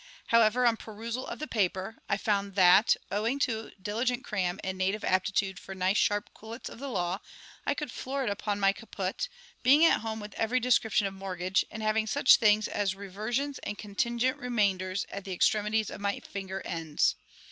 [0.29, 5.03] However, on perusal of the paper, I found that, owing to diligent cram and native
[5.03, 7.19] aptitude for nice sharp quillets of the law,
[7.67, 9.27] I could floor it upon my caput,
[9.61, 13.77] being at home with every description of mortgage, and having such things as reversions and
[13.77, 17.13] contingent remainders at the extremities of my finger ends.